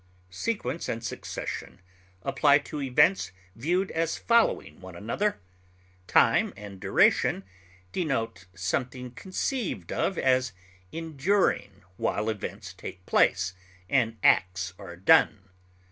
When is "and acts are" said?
13.87-14.95